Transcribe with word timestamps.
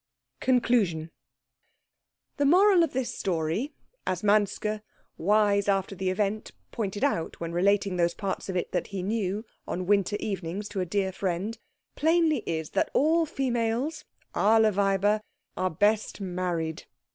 CONCLUSION 0.39 1.11
The 2.37 2.45
moral 2.45 2.81
of 2.81 2.93
this 2.93 3.13
story, 3.13 3.71
as 4.07 4.23
Manske, 4.23 4.81
wise 5.15 5.67
after 5.67 5.93
the 5.93 6.09
event, 6.09 6.53
pointed 6.71 7.03
out 7.03 7.39
when 7.39 7.51
relating 7.51 7.97
those 7.97 8.15
parts 8.15 8.49
of 8.49 8.57
it 8.57 8.71
that 8.71 8.87
he 8.87 9.03
knew 9.03 9.45
on 9.67 9.85
winter 9.85 10.17
evenings 10.19 10.67
to 10.69 10.79
a 10.79 10.87
dear 10.87 11.11
friend, 11.11 11.59
plainly 11.95 12.39
is 12.47 12.71
that 12.71 12.89
all 12.95 13.27
females 13.27 14.03
alle 14.33 14.71
Weiber 14.73 15.21
are 15.55 15.69
best 15.69 16.19
married. 16.19 16.85